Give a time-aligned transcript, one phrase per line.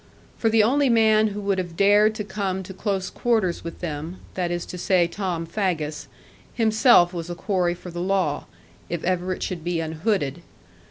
[0.35, 4.17] For the only man who would have dared to come to close quarters with them,
[4.33, 6.07] that is to say Tom Faggus,
[6.55, 8.47] himself was a quarry for the law,
[8.89, 10.41] if ever it should be unhooded.